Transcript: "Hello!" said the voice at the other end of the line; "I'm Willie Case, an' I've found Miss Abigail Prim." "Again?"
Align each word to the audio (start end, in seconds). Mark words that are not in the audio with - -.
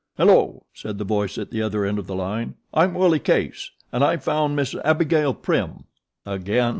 "Hello!" 0.17 0.65
said 0.73 0.97
the 0.97 1.03
voice 1.03 1.37
at 1.37 1.51
the 1.51 1.61
other 1.61 1.85
end 1.85 1.99
of 1.99 2.07
the 2.07 2.15
line; 2.15 2.55
"I'm 2.73 2.95
Willie 2.95 3.19
Case, 3.19 3.69
an' 3.93 4.01
I've 4.01 4.23
found 4.23 4.55
Miss 4.55 4.73
Abigail 4.83 5.35
Prim." 5.35 5.83
"Again?" 6.25 6.69